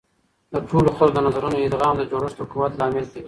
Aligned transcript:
د 0.51 0.53
ټولو 0.69 0.89
خلکو 0.97 1.15
د 1.17 1.25
نظرونو 1.27 1.57
ادغام 1.67 1.95
د 1.97 2.03
جوړښت 2.11 2.37
د 2.39 2.41
قوت 2.51 2.73
لامل 2.79 3.05
کیږي. 3.11 3.19